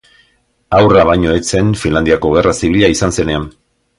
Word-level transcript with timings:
Haurra 0.77 1.03
baino 1.09 1.35
ez 1.41 1.43
zen 1.57 1.69
Finlandiako 1.83 2.33
Gerra 2.39 2.57
Zibila 2.61 2.93
izan 2.97 3.17
zenean. 3.21 3.49